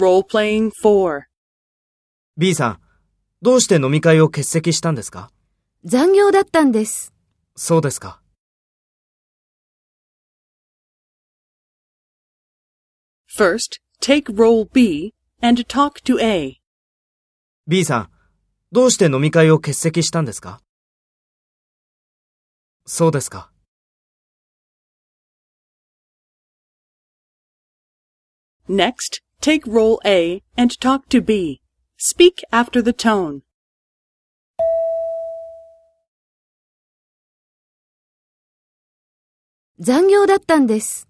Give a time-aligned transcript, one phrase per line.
[0.00, 1.24] Role-playing 4.
[2.38, 2.80] B さん、
[3.42, 5.30] どうして飲み会を欠席したんですか？
[5.84, 7.12] 残業だったんです。
[7.54, 8.22] そうですか。
[13.28, 16.60] First, take role B and talk to A.
[17.66, 18.10] B さん、
[18.72, 20.62] どうして飲み会を欠席したんですか？
[22.86, 23.52] そうですか。
[28.66, 31.61] Next, take role A and talk to B.
[31.97, 33.41] Speak after the tone.
[39.79, 41.07] 残業だったんです。